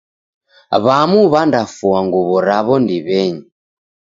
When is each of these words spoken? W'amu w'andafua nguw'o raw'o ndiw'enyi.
W'amu 0.85 1.19
w'andafua 1.31 1.99
nguw'o 2.05 2.37
raw'o 2.47 2.75
ndiw'enyi. 2.83 3.41